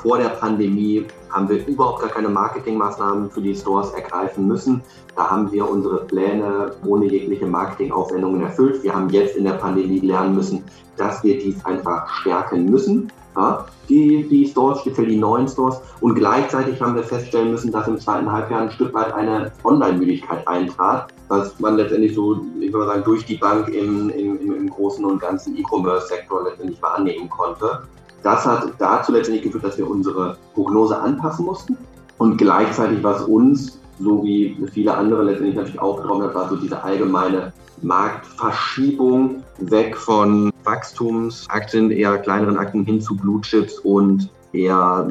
Vor 0.01 0.17
der 0.17 0.29
Pandemie 0.29 1.05
haben 1.29 1.49
wir 1.49 1.65
überhaupt 1.67 2.01
gar 2.01 2.09
keine 2.09 2.29
Marketingmaßnahmen 2.29 3.29
für 3.31 3.41
die 3.41 3.55
Stores 3.55 3.91
ergreifen 3.91 4.47
müssen. 4.47 4.81
Da 5.15 5.29
haben 5.29 5.51
wir 5.51 5.69
unsere 5.69 6.05
Pläne 6.05 6.71
ohne 6.85 7.05
jegliche 7.05 7.47
Marketingaufwendungen 7.47 8.41
erfüllt. 8.43 8.83
Wir 8.83 8.93
haben 8.93 9.09
jetzt 9.09 9.35
in 9.35 9.45
der 9.45 9.53
Pandemie 9.53 9.99
lernen 9.99 10.35
müssen, 10.35 10.63
dass 10.97 11.23
wir 11.23 11.37
dies 11.39 11.63
einfach 11.65 12.07
stärken 12.09 12.65
müssen. 12.65 13.11
Ja, 13.35 13.67
die, 13.87 14.27
die 14.27 14.47
Stores, 14.47 14.79
speziell 14.79 15.07
die 15.07 15.17
neuen 15.17 15.47
Stores. 15.47 15.79
Und 16.01 16.15
gleichzeitig 16.15 16.81
haben 16.81 16.95
wir 16.95 17.03
feststellen 17.03 17.51
müssen, 17.51 17.71
dass 17.71 17.87
im 17.87 17.99
zweiten 17.99 18.31
Halbjahr 18.31 18.61
ein 18.61 18.71
Stück 18.71 18.93
weit 18.95 19.13
eine 19.13 19.51
Online-Müdigkeit 19.63 20.47
eintrat, 20.47 21.13
was 21.27 21.59
man 21.59 21.77
letztendlich 21.77 22.15
so, 22.15 22.41
ich 22.59 22.73
würde 22.73 22.87
sagen, 22.87 23.03
durch 23.03 23.25
die 23.25 23.35
Bank 23.35 23.69
im, 23.69 24.09
im, 24.09 24.55
im 24.55 24.69
großen 24.69 25.05
und 25.05 25.21
ganzen 25.21 25.55
E-Commerce-Sektor 25.55 26.45
letztendlich 26.45 26.81
wahrnehmen 26.81 27.29
konnte. 27.29 27.83
Das 28.23 28.45
hat 28.45 28.73
dazu 28.79 29.11
letztendlich 29.11 29.43
geführt, 29.43 29.63
dass 29.63 29.77
wir 29.77 29.89
unsere 29.89 30.37
Prognose 30.53 30.99
anpassen 30.99 31.45
mussten. 31.45 31.77
Und 32.17 32.37
gleichzeitig, 32.37 33.03
was 33.03 33.21
uns, 33.23 33.79
so 33.99 34.23
wie 34.23 34.57
viele 34.73 34.93
andere 34.95 35.23
letztendlich 35.23 35.55
natürlich 35.55 35.79
betroffen 35.79 36.23
hat, 36.23 36.35
war 36.35 36.49
so 36.49 36.55
diese 36.55 36.83
allgemeine 36.83 37.53
Marktverschiebung 37.81 39.43
weg 39.59 39.95
von 39.95 40.51
Wachstumsaktien, 40.63 41.91
eher 41.91 42.17
kleineren 42.17 42.57
Aktien 42.57 42.85
hin 42.85 42.99
zu 42.99 43.15
Blue 43.15 43.39
Chips 43.41 43.79
und 43.79 44.29
eher 44.53 45.07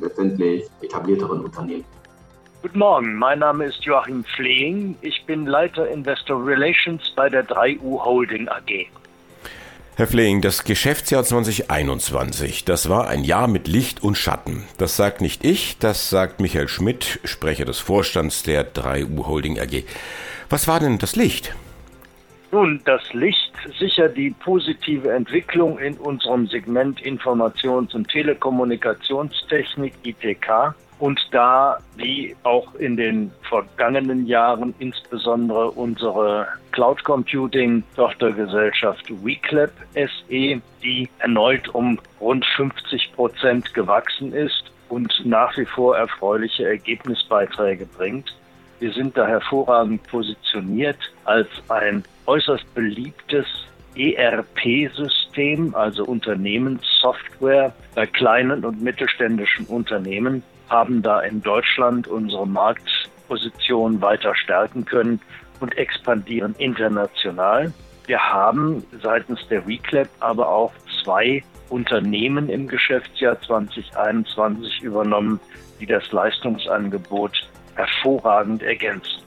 letztendlich 0.00 0.64
etablierteren 0.82 1.40
Unternehmen. 1.40 1.84
Guten 2.62 2.78
Morgen, 2.78 3.16
mein 3.16 3.40
Name 3.40 3.66
ist 3.66 3.84
Joachim 3.84 4.24
Flehing. 4.36 4.96
Ich 5.02 5.26
bin 5.26 5.44
Leiter 5.44 5.86
Investor 5.88 6.46
Relations 6.46 7.12
bei 7.14 7.28
der 7.28 7.46
3U 7.46 8.02
Holding 8.02 8.48
AG. 8.48 8.86
Herr 9.96 10.08
Flehing, 10.08 10.40
das 10.40 10.64
Geschäftsjahr 10.64 11.22
2021, 11.22 12.64
das 12.64 12.88
war 12.88 13.06
ein 13.06 13.22
Jahr 13.22 13.46
mit 13.46 13.68
Licht 13.68 14.02
und 14.02 14.18
Schatten. 14.18 14.64
Das 14.76 14.96
sagt 14.96 15.20
nicht 15.20 15.44
ich, 15.44 15.78
das 15.78 16.10
sagt 16.10 16.40
Michael 16.40 16.66
Schmidt, 16.66 17.20
Sprecher 17.22 17.64
des 17.64 17.78
Vorstands 17.78 18.42
der 18.42 18.74
3U 18.74 19.28
Holding 19.28 19.60
AG. 19.60 19.84
Was 20.50 20.66
war 20.66 20.80
denn 20.80 20.98
das 20.98 21.14
Licht? 21.14 21.54
Nun, 22.50 22.80
das 22.84 23.02
Licht 23.12 23.52
sicher 23.78 24.08
die 24.08 24.30
positive 24.30 25.12
Entwicklung 25.12 25.78
in 25.78 25.94
unserem 25.94 26.48
Segment 26.48 27.00
Informations- 27.00 27.94
und 27.94 28.08
Telekommunikationstechnik 28.08 29.94
ITK 30.02 30.74
und 31.04 31.20
da, 31.32 31.76
wie 31.96 32.34
auch 32.44 32.74
in 32.76 32.96
den 32.96 33.30
vergangenen 33.46 34.26
Jahren, 34.26 34.74
insbesondere 34.78 35.70
unsere 35.72 36.48
Cloud 36.72 37.04
Computing 37.04 37.82
Tochtergesellschaft 37.94 39.04
WeClap 39.22 39.70
SE, 39.92 40.62
die 40.82 41.10
erneut 41.18 41.68
um 41.74 41.98
rund 42.22 42.46
50 42.56 43.12
Prozent 43.14 43.74
gewachsen 43.74 44.32
ist 44.32 44.72
und 44.88 45.12
nach 45.26 45.54
wie 45.58 45.66
vor 45.66 45.94
erfreuliche 45.94 46.66
Ergebnisbeiträge 46.68 47.84
bringt. 47.84 48.34
Wir 48.80 48.90
sind 48.90 49.14
da 49.14 49.26
hervorragend 49.26 50.02
positioniert 50.04 51.12
als 51.26 51.48
ein 51.68 52.02
äußerst 52.24 52.74
beliebtes 52.74 53.44
ERP-System, 53.94 55.74
also 55.74 56.06
Unternehmenssoftware 56.06 57.74
bei 57.94 58.06
kleinen 58.06 58.64
und 58.64 58.80
mittelständischen 58.82 59.66
Unternehmen, 59.66 60.42
haben 60.68 61.02
da 61.02 61.20
in 61.20 61.42
Deutschland 61.42 62.08
unsere 62.08 62.46
Marktposition 62.46 64.00
weiter 64.00 64.34
stärken 64.34 64.84
können 64.84 65.20
und 65.60 65.76
expandieren 65.76 66.54
international. 66.58 67.72
Wir 68.06 68.18
haben 68.18 68.84
seitens 69.02 69.40
der 69.48 69.66
Reclap 69.66 70.08
aber 70.20 70.48
auch 70.48 70.72
zwei 71.02 71.42
Unternehmen 71.70 72.48
im 72.48 72.68
Geschäftsjahr 72.68 73.40
2021 73.40 74.82
übernommen, 74.82 75.40
die 75.80 75.86
das 75.86 76.10
Leistungsangebot 76.12 77.48
hervorragend 77.74 78.62
ergänzen. 78.62 79.22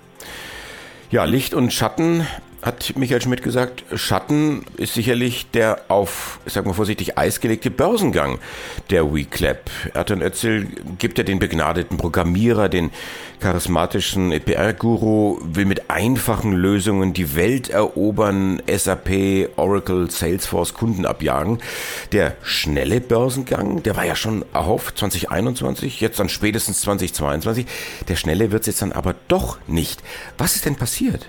Ja, 1.10 1.24
Licht 1.24 1.54
und 1.54 1.74
Schatten 1.74 2.28
hat 2.62 2.94
Michael 2.98 3.22
Schmidt 3.22 3.44
gesagt, 3.44 3.84
Schatten 3.94 4.66
ist 4.78 4.96
sicherlich 4.96 5.50
der 5.52 5.82
auf, 5.90 6.40
ich 6.46 6.54
sag 6.54 6.66
mal 6.66 6.74
vorsichtig, 6.74 7.18
eisgelegte 7.18 7.70
Börsengang 7.70 8.40
der 8.90 9.14
WeClap. 9.14 9.70
Ertan 9.94 10.22
Özil 10.22 10.68
gibt 10.98 11.18
ja 11.18 11.24
den 11.24 11.40
begnadeten 11.40 11.98
Programmierer, 11.98 12.68
den 12.68 12.92
charismatischen 13.40 14.32
EPR-Guru, 14.32 15.40
will 15.44 15.66
mit 15.66 15.92
einfachen 15.92 16.54
Lösungen 16.54 17.14
die 17.14 17.36
Welt 17.36 17.70
erobern, 17.70 18.62
SAP, 18.68 19.50
Oracle, 19.56 20.10
Salesforce 20.10 20.74
Kunden 20.74 21.06
abjagen. 21.06 21.60
Der 22.12 22.36
schnelle 22.42 23.00
Börsengang, 23.00 23.84
der 23.84 23.96
war 23.96 24.06
ja 24.06 24.16
schon 24.16 24.44
erhofft 24.54 24.98
2021, 24.98 26.02
jetzt 26.02 26.20
dann 26.20 26.30
spätestens 26.30 26.82
2022. 26.82 27.68
Der 28.08 28.16
schnelle 28.16 28.52
wird 28.52 28.62
es 28.62 28.68
jetzt 28.68 28.82
dann 28.82 28.92
aber 28.92 29.14
doch 29.28 29.60
nicht. 29.68 30.02
Was 30.40 30.56
ist 30.56 30.66
denn 30.66 30.76
passiert? 30.76 31.28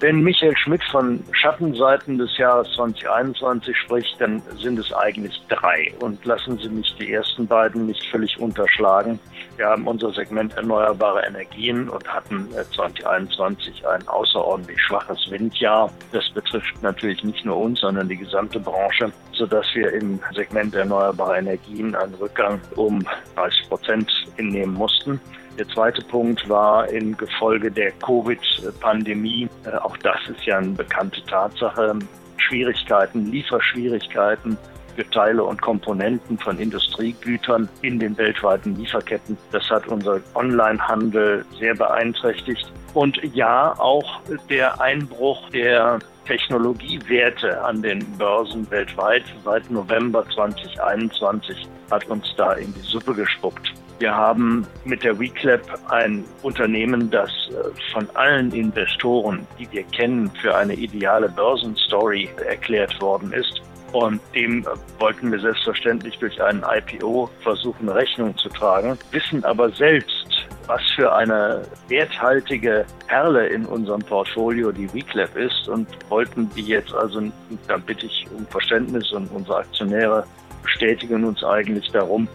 Wenn 0.00 0.22
Michael 0.22 0.56
Schmidt 0.56 0.82
von 0.84 1.22
Schattenseiten 1.32 2.16
des 2.16 2.34
Jahres 2.38 2.72
2021 2.74 3.76
spricht, 3.76 4.18
dann 4.18 4.40
sind 4.58 4.78
es 4.78 4.90
eigentlich 4.94 5.38
drei. 5.50 5.92
Und 6.00 6.24
lassen 6.24 6.56
Sie 6.56 6.70
mich 6.70 6.94
die 6.98 7.12
ersten 7.12 7.46
beiden 7.46 7.84
nicht 7.84 8.02
völlig 8.06 8.40
unterschlagen. 8.40 9.18
Wir 9.58 9.66
haben 9.66 9.86
unser 9.86 10.10
Segment 10.14 10.56
erneuerbare 10.56 11.26
Energien 11.26 11.90
und 11.90 12.08
hatten 12.08 12.48
2021 12.50 13.86
ein 13.86 14.08
außerordentlich 14.08 14.80
schwaches 14.80 15.30
Windjahr. 15.30 15.92
Das 16.12 16.30
betrifft 16.30 16.82
natürlich 16.82 17.22
nicht 17.22 17.44
nur 17.44 17.58
uns, 17.58 17.80
sondern 17.80 18.08
die 18.08 18.16
gesamte 18.16 18.58
Branche, 18.58 19.12
sodass 19.32 19.66
wir 19.74 19.92
im 19.92 20.18
Segment 20.34 20.74
erneuerbare 20.74 21.36
Energien 21.36 21.94
einen 21.94 22.14
Rückgang 22.14 22.58
um 22.76 23.04
30 23.36 23.68
Prozent 23.68 24.10
hinnehmen 24.38 24.72
mussten. 24.72 25.20
Der 25.60 25.68
zweite 25.68 26.00
Punkt 26.00 26.48
war 26.48 26.88
in 26.88 27.14
Gefolge 27.18 27.70
der 27.70 27.92
Covid-Pandemie, 27.92 29.46
äh, 29.66 29.76
auch 29.76 29.94
das 29.98 30.16
ist 30.30 30.42
ja 30.46 30.56
eine 30.56 30.70
bekannte 30.70 31.22
Tatsache, 31.26 31.98
Schwierigkeiten, 32.38 33.26
Lieferschwierigkeiten 33.30 34.56
für 34.96 35.10
Teile 35.10 35.44
und 35.44 35.60
Komponenten 35.60 36.38
von 36.38 36.58
Industriegütern 36.58 37.68
in 37.82 37.98
den 37.98 38.16
weltweiten 38.16 38.74
Lieferketten. 38.74 39.36
Das 39.52 39.68
hat 39.68 39.86
unser 39.88 40.20
Onlinehandel 40.32 41.44
sehr 41.58 41.74
beeinträchtigt. 41.74 42.72
Und 42.94 43.20
ja, 43.34 43.78
auch 43.78 44.22
der 44.48 44.80
Einbruch 44.80 45.46
der 45.50 45.98
Technologiewerte 46.24 47.62
an 47.62 47.82
den 47.82 47.98
Börsen 48.16 48.70
weltweit 48.70 49.24
seit 49.44 49.70
November 49.70 50.24
2021 50.34 51.68
hat 51.90 52.08
uns 52.08 52.24
da 52.38 52.54
in 52.54 52.72
die 52.72 52.80
Suppe 52.80 53.12
gespuckt. 53.12 53.74
Wir 54.00 54.16
haben 54.16 54.66
mit 54.86 55.04
der 55.04 55.20
WeClap 55.20 55.60
ein 55.90 56.24
Unternehmen, 56.42 57.10
das 57.10 57.28
äh, 57.50 57.92
von 57.92 58.08
allen 58.14 58.50
Investoren, 58.52 59.46
die 59.58 59.70
wir 59.70 59.82
kennen, 59.82 60.30
für 60.40 60.56
eine 60.56 60.72
ideale 60.72 61.28
Börsenstory 61.28 62.30
erklärt 62.48 62.98
worden 63.02 63.30
ist. 63.34 63.60
Und 63.92 64.18
dem 64.34 64.64
wollten 64.98 65.30
wir 65.30 65.38
selbstverständlich 65.38 66.18
durch 66.18 66.40
einen 66.42 66.62
IPO 66.62 67.28
versuchen, 67.42 67.90
Rechnung 67.90 68.34
zu 68.38 68.48
tragen, 68.48 68.96
wissen 69.10 69.44
aber 69.44 69.68
selbst, 69.70 70.48
was 70.66 70.80
für 70.96 71.12
eine 71.12 71.60
werthaltige 71.88 72.86
Perle 73.06 73.48
in 73.48 73.66
unserem 73.66 74.00
Portfolio 74.00 74.72
die 74.72 74.90
WeClap 74.94 75.36
ist 75.36 75.68
und 75.68 75.86
wollten 76.08 76.48
die 76.56 76.62
jetzt 76.62 76.94
also, 76.94 77.20
da 77.68 77.76
bitte 77.76 78.06
ich 78.06 78.26
um 78.34 78.46
Verständnis 78.46 79.12
und 79.12 79.30
unsere 79.30 79.58
Aktionäre 79.58 80.24
bestätigen 80.62 81.24
uns 81.24 81.42
eigentlich 81.42 81.90
darum, 81.90 82.28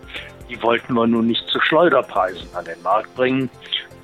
die 0.49 0.61
wollten 0.61 0.93
wir 0.93 1.07
nun 1.07 1.27
nicht 1.27 1.47
zu 1.47 1.59
Schleuderpreisen 1.59 2.47
an 2.53 2.65
den 2.65 2.81
Markt 2.81 3.13
bringen 3.15 3.49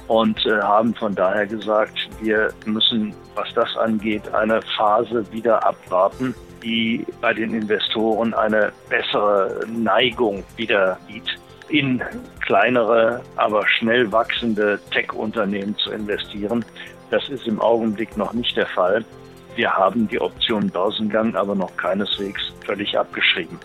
und 0.08 0.46
äh, 0.46 0.62
haben 0.62 0.94
von 0.96 1.16
daher 1.16 1.48
gesagt, 1.48 2.10
wir 2.22 2.54
müssen, 2.66 3.14
was 3.36 3.54
das 3.54 3.76
angeht, 3.78 4.34
eine 4.34 4.62
Phase 4.78 5.26
wieder 5.32 5.66
abwarten, 5.66 6.36
die 6.64 7.06
bei 7.22 7.34
den 7.34 7.54
Investoren 7.54 8.34
eine 8.34 8.72
bessere 8.90 9.66
Neigung 9.68 10.44
wieder 10.58 10.98
sieht, 11.08 11.38
in 11.70 12.04
kleinere, 12.42 13.22
aber 13.38 13.66
schnell 13.68 14.12
wachsende 14.12 14.80
Tech-Unternehmen 14.92 15.76
zu 15.78 15.92
investieren. 15.92 16.66
Das 17.10 17.28
ist 17.30 17.48
im 17.48 17.62
Augenblick 17.62 18.18
noch 18.18 18.34
nicht 18.34 18.58
der 18.58 18.68
Fall. 18.68 19.06
Wir 19.56 19.72
haben 19.72 20.08
die 20.08 20.20
Option 20.20 20.70
Börsengang 20.70 21.36
aber 21.36 21.56
noch 21.56 21.76
keineswegs 21.78 22.42
völlig 22.66 22.98
abgeschrieben. 22.98 23.60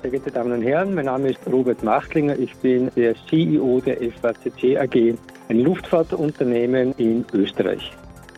Sehr 0.00 0.12
geehrte 0.12 0.30
Damen 0.30 0.52
und 0.52 0.62
Herren, 0.62 0.94
mein 0.94 1.06
Name 1.06 1.30
ist 1.30 1.40
Robert 1.50 1.82
Machtlinger. 1.82 2.38
Ich 2.38 2.54
bin 2.58 2.88
der 2.94 3.16
CEO 3.28 3.80
der 3.80 3.96
FACC 3.96 4.78
AG, 4.78 5.18
ein 5.48 5.60
Luftfahrtunternehmen 5.60 6.94
in 6.98 7.24
Österreich. 7.32 7.90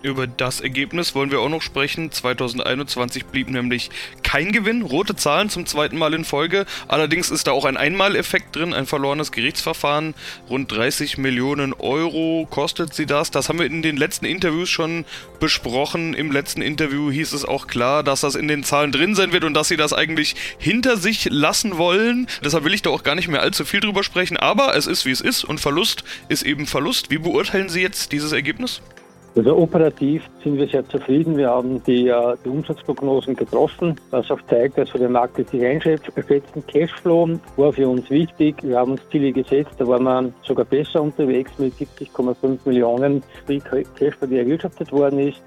Über 0.03 0.27
das 0.27 0.63
Ergebnis 0.63 1.15
wollen 1.15 1.31
wir 1.31 1.41
auch 1.41 1.51
noch 1.51 1.61
sprechen. 1.61 2.11
2021 2.11 3.27
blieb 3.27 3.51
nämlich 3.51 3.91
kein 4.23 4.51
Gewinn, 4.51 4.81
rote 4.81 5.15
Zahlen 5.15 5.51
zum 5.51 5.67
zweiten 5.67 5.99
Mal 5.99 6.15
in 6.15 6.25
Folge. 6.25 6.65
Allerdings 6.89 7.31
ist 7.31 7.47
da 7.47 7.53
auch 7.53 7.67
ein 7.67 7.77
Einmaleffekt 7.77 8.57
drin, 8.57 8.73
ein 8.73 8.87
verlorenes 8.87 9.31
Gerichtsverfahren. 9.31 10.15
Rund 10.49 10.73
30 10.73 11.19
Millionen 11.19 11.75
Euro 11.75 12.47
kostet 12.49 12.95
sie 12.95 13.05
das. 13.05 13.31
Das 13.31 13.51
haben 13.51 13.59
wir 13.59 13.67
in 13.67 13.83
den 13.83 13.99
letzten 13.99 14.25
Interviews 14.25 14.71
schon 14.71 15.05
besprochen. 15.39 16.15
Im 16.15 16.33
letzten 16.33 16.63
Interview 16.63 17.11
hieß 17.11 17.35
es 17.35 17.45
auch 17.45 17.67
klar, 17.67 18.03
dass 18.03 18.23
das 18.23 18.37
in 18.37 18.49
den 18.49 18.65
Zahlen 18.65 18.93
drin 18.93 19.15
sein 19.15 19.33
wird 19.33 19.45
und 19.45 19.53
dass 19.53 19.69
sie 19.69 19.77
das 19.77 19.93
eigentlich 19.93 20.35
hinter 20.59 20.97
sich 20.97 21.27
lassen 21.31 21.77
wollen. 21.77 22.27
Deshalb 22.43 22.65
will 22.65 22.73
ich 22.73 22.81
da 22.81 22.89
auch 22.89 23.03
gar 23.03 23.17
nicht 23.17 23.29
mehr 23.29 23.43
allzu 23.43 23.67
viel 23.67 23.81
drüber 23.81 24.03
sprechen. 24.03 24.39
Aber 24.39 24.75
es 24.75 24.87
ist 24.87 25.05
wie 25.05 25.11
es 25.11 25.21
ist 25.21 25.45
und 25.45 25.61
Verlust 25.61 26.05
ist 26.29 26.43
eben 26.43 26.67
Verlust. 26.67 27.11
Wie 27.11 27.19
beurteilen 27.19 27.69
Sie 27.69 27.83
jetzt 27.83 28.13
dieses 28.13 28.33
Ergebnis? 28.33 28.81
Also 29.37 29.57
operativ 29.57 30.29
sind 30.43 30.59
wir 30.59 30.67
sehr 30.67 30.87
zufrieden. 30.89 31.37
Wir 31.37 31.51
haben 31.51 31.83
die, 31.85 32.09
äh, 32.09 32.37
die 32.45 32.49
Umsatzprognosen 32.49 33.37
getroffen, 33.37 33.95
was 34.11 34.31
auch 34.31 34.41
zeigt, 34.49 34.77
dass 34.77 34.93
wir 34.93 35.01
den 35.01 35.13
Markt 35.13 35.37
sich 35.37 35.65
einschätzen. 35.65 36.13
Cashflow 36.67 37.39
war 37.57 37.73
für 37.73 37.89
uns 37.89 38.11
wichtig. 38.11 38.57
Wir 38.63 38.79
haben 38.79 38.93
uns 38.93 39.03
Ziele 39.11 39.33
gesetzt, 39.33 39.75
da 39.79 39.87
waren 39.87 40.03
wir 40.05 40.33
sogar 40.43 40.65
besser 40.65 41.03
unterwegs 41.03 41.53
mit 41.59 41.75
70,5 41.75 42.59
Millionen 42.65 43.23
Free 43.47 43.61
Cashflow, 43.61 44.27
die 44.27 44.39
erwirtschaftet 44.39 44.91
worden 44.91 45.21
ist 45.21 45.41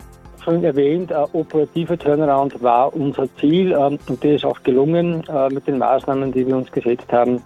schon 0.44 0.64
erwähnt, 0.64 1.12
äh, 1.12 1.26
operativer 1.34 1.98
Turnaround 1.98 2.62
war 2.62 2.94
unser 2.94 3.28
Ziel 3.38 3.72
ähm, 3.72 3.98
und 4.08 4.24
der 4.24 4.36
ist 4.36 4.46
auch 4.46 4.62
gelungen 4.64 5.24
äh, 5.28 5.50
mit 5.50 5.68
den 5.68 5.78
Maßnahmen, 5.78 6.32
die 6.32 6.46
wir 6.46 6.58
uns 6.58 6.72
gesetzt 6.72 7.12
haben. 7.12 7.42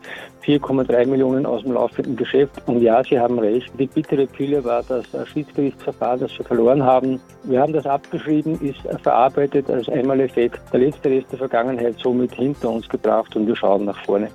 4,3 0.45 1.05
Millionen 1.07 1.45
aus 1.45 1.63
dem 1.63 1.73
laufenden 1.73 2.15
Geschäft. 2.15 2.61
Und 2.67 2.81
ja, 2.81 3.03
Sie 3.03 3.19
haben 3.19 3.37
recht. 3.37 3.69
Die 3.77 3.85
bittere 3.85 4.25
Pille 4.25 4.63
war 4.63 4.81
das 4.87 5.13
äh, 5.13 5.25
Schiedsgerichtsverfahren, 5.25 6.21
das 6.21 6.37
wir 6.37 6.45
verloren 6.45 6.83
haben. 6.83 7.19
Wir 7.43 7.61
haben 7.61 7.73
das 7.73 7.85
abgeschrieben, 7.85 8.59
ist 8.61 8.79
verarbeitet 9.03 9.69
als 9.69 9.89
Einmaleffekt. 9.89 10.61
Der 10.71 10.79
letzte 10.79 11.09
Rest 11.09 11.31
der 11.31 11.39
Vergangenheit 11.39 11.95
somit 12.01 12.33
hinter 12.33 12.69
uns 12.69 12.87
gebracht 12.87 13.35
und 13.35 13.45
wir 13.45 13.55
schauen 13.55 13.85
nach 13.85 13.97
vorne. 14.05 14.29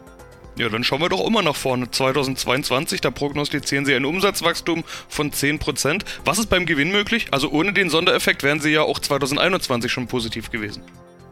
Ja, 0.59 0.68
dann 0.68 0.85
schauen 0.85 1.00
wir 1.00 1.09
doch 1.09 1.26
immer 1.26 1.42
nach 1.42 1.56
vorne. 1.56 1.90
2022, 1.90 3.00
da 3.00 3.11
prognostizieren 3.11 3.87
Sie 3.87 3.94
ein 3.94 4.04
Umsatzwachstum 4.04 4.85
von 5.09 5.30
10%. 5.30 6.02
Was 6.26 6.38
ist 6.38 6.50
beim 6.50 6.66
Gewinn 6.66 6.92
möglich? 6.92 7.28
Also 7.30 7.50
ohne 7.50 7.73
den 7.73 7.88
Sondereffekt 7.88 8.42
wären 8.42 8.61
Sie 8.61 8.71
ja 8.71 8.82
auch 8.82 8.99
2021 8.99 9.90
schon 9.90 10.09
positiv 10.09 10.50
gewesen. 10.50 10.82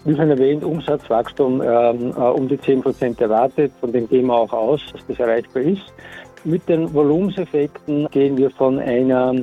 Wie 0.06 0.16
schon 0.16 0.30
erwähnt, 0.30 0.64
Umsatzwachstum 0.64 1.60
ähm, 1.60 2.14
äh, 2.16 2.20
um 2.20 2.48
die 2.48 2.56
10% 2.56 3.20
erwartet. 3.20 3.70
Von 3.80 3.92
dem 3.92 4.08
gehen 4.08 4.26
wir 4.26 4.34
auch 4.34 4.52
aus, 4.52 4.80
dass 4.92 5.02
das 5.06 5.18
erreichbar 5.18 5.62
ist. 5.64 5.92
Mit 6.44 6.66
den 6.66 6.92
Volumenseffekten 6.94 8.08
gehen 8.10 8.38
wir 8.38 8.50
von 8.50 8.78
einer 8.78 9.34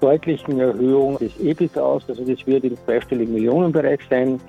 deutlichen 0.00 0.60
Erhöhung 0.60 1.18
des 1.18 1.36
EBIT 1.40 1.76
aus. 1.76 2.04
Also 2.08 2.24
das 2.24 2.46
wird 2.46 2.62
im 2.62 2.76
zweistelligen 2.84 3.34
Millionenbereich 3.34 3.98
sein. 4.08 4.40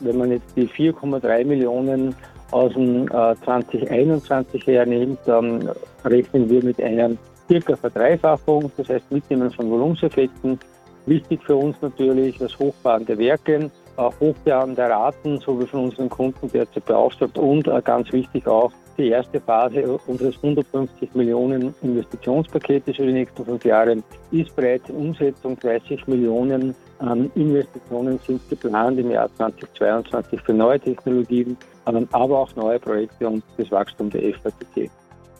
Wenn 0.00 0.18
man 0.18 0.32
jetzt 0.32 0.54
die 0.54 0.68
4,3 0.68 1.46
Millionen 1.46 2.14
aus 2.54 2.72
dem 2.72 3.08
äh, 3.08 3.34
2021 3.44 4.66
hernimmt, 4.66 5.18
dann 5.26 5.68
rechnen 6.04 6.48
wir 6.48 6.62
mit 6.62 6.80
einer 6.80 7.10
circa 7.48 7.74
Verdreifachung, 7.74 8.70
das 8.76 8.88
heißt 8.88 9.10
Mitnehmen 9.10 9.50
von 9.50 9.68
Volumenseffekten. 9.68 10.58
Wichtig 11.06 11.42
für 11.42 11.56
uns 11.56 11.76
natürlich 11.82 12.38
das 12.38 12.56
Hochfahren 12.58 13.04
der 13.04 13.18
Werke, 13.18 13.70
Hochfahren 13.96 14.74
der 14.74 14.90
Raten, 14.90 15.38
so 15.38 15.60
wie 15.60 15.66
von 15.66 15.84
unseren 15.84 16.08
Kunden 16.08 16.50
derzeit 16.50 16.84
beauftragt 16.84 17.36
und 17.36 17.66
äh, 17.66 17.82
ganz 17.82 18.10
wichtig 18.12 18.46
auch 18.46 18.72
die 18.96 19.08
erste 19.08 19.40
Phase 19.40 19.98
unseres 20.06 20.36
150 20.36 21.14
Millionen 21.14 21.74
Investitionspaketes 21.82 22.96
für 22.96 23.06
die 23.06 23.12
nächsten 23.12 23.44
fünf 23.44 23.64
Jahre 23.64 23.96
ist 24.30 24.54
bereits 24.54 24.88
in 24.88 24.96
Umsetzung. 24.96 25.58
30 25.58 26.06
Millionen 26.06 26.74
ähm, 27.00 27.30
Investitionen 27.34 28.20
sind 28.24 28.48
geplant 28.48 29.00
im 29.00 29.10
Jahr 29.10 29.28
2022 29.36 30.40
für 30.40 30.52
neue 30.52 30.78
Technologien, 30.78 31.56
aber 31.84 32.38
auch 32.38 32.54
neue 32.56 32.78
Projekte 32.78 33.28
und 33.28 33.42
das 33.56 33.70
Wachstum 33.70 34.10
der 34.10 34.34
FATT. 34.34 34.90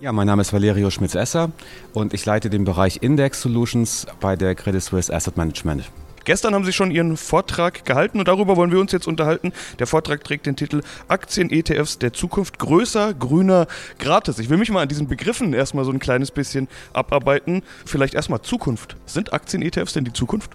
Ja, 0.00 0.12
mein 0.12 0.26
Name 0.26 0.42
ist 0.42 0.52
Valerio 0.52 0.90
Schmitz-Esser 0.90 1.50
und 1.94 2.12
ich 2.12 2.26
leite 2.26 2.50
den 2.50 2.64
Bereich 2.64 2.98
Index 3.02 3.40
Solutions 3.40 4.06
bei 4.20 4.36
der 4.36 4.54
Credit 4.54 4.82
Suisse 4.82 5.14
Asset 5.14 5.36
Management. 5.36 5.90
Gestern 6.24 6.54
haben 6.54 6.64
Sie 6.64 6.72
schon 6.72 6.90
Ihren 6.90 7.16
Vortrag 7.18 7.84
gehalten 7.84 8.18
und 8.18 8.28
darüber 8.28 8.56
wollen 8.56 8.72
wir 8.72 8.80
uns 8.80 8.92
jetzt 8.92 9.06
unterhalten. 9.06 9.52
Der 9.78 9.86
Vortrag 9.86 10.24
trägt 10.24 10.46
den 10.46 10.56
Titel 10.56 10.80
Aktien-ETFs 11.08 11.98
der 11.98 12.14
Zukunft 12.14 12.58
größer, 12.58 13.12
grüner, 13.12 13.66
gratis. 13.98 14.38
Ich 14.38 14.48
will 14.48 14.56
mich 14.56 14.70
mal 14.70 14.82
an 14.82 14.88
diesen 14.88 15.06
Begriffen 15.06 15.52
erstmal 15.52 15.84
so 15.84 15.90
ein 15.90 15.98
kleines 15.98 16.30
bisschen 16.30 16.68
abarbeiten. 16.94 17.62
Vielleicht 17.84 18.14
erstmal 18.14 18.40
Zukunft. 18.40 18.96
Sind 19.04 19.34
Aktien-ETFs 19.34 19.92
denn 19.92 20.04
die 20.04 20.14
Zukunft? 20.14 20.50